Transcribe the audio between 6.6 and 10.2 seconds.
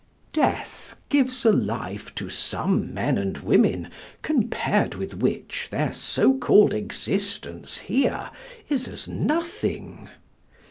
existence here is as nothing.